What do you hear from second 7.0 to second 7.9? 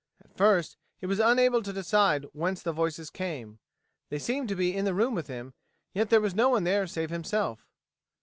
himself.